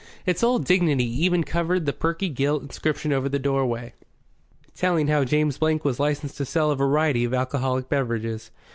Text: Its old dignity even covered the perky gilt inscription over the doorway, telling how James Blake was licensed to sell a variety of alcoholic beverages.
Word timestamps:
Its 0.25 0.41
old 0.41 0.65
dignity 0.65 1.03
even 1.05 1.43
covered 1.43 1.85
the 1.85 1.93
perky 1.93 2.27
gilt 2.27 2.63
inscription 2.63 3.13
over 3.13 3.29
the 3.29 3.37
doorway, 3.37 3.93
telling 4.75 5.05
how 5.09 5.23
James 5.23 5.59
Blake 5.59 5.85
was 5.85 5.99
licensed 5.99 6.37
to 6.37 6.43
sell 6.43 6.71
a 6.71 6.75
variety 6.75 7.23
of 7.23 7.35
alcoholic 7.35 7.87
beverages. 7.87 8.49